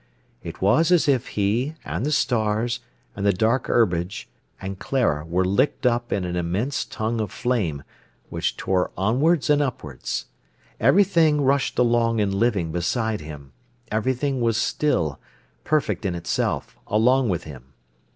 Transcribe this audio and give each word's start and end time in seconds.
It 0.41 0.63
was 0.63 0.91
as 0.91 1.07
if 1.07 1.27
he, 1.27 1.75
and 1.85 2.03
the 2.03 2.11
stars, 2.11 2.79
and 3.15 3.23
the 3.23 3.31
dark 3.31 3.67
herbage, 3.67 4.27
and 4.59 4.79
Clara 4.79 5.23
were 5.23 5.45
licked 5.45 5.85
up 5.85 6.11
in 6.11 6.25
an 6.25 6.35
immense 6.35 6.85
tongue 6.85 7.21
of 7.21 7.31
flame, 7.31 7.83
which 8.31 8.57
tore 8.57 8.89
onwards 8.97 9.47
and 9.47 9.61
upwards. 9.61 10.25
Everything 10.79 11.41
rushed 11.41 11.77
along 11.77 12.17
in 12.17 12.31
living 12.31 12.71
beside 12.71 13.21
him; 13.21 13.51
everything 13.91 14.41
was 14.41 14.57
still, 14.57 15.19
perfect 15.63 16.03
in 16.03 16.15
itself, 16.15 16.75
along 16.87 17.29
with 17.29 17.43
him. 17.43 17.65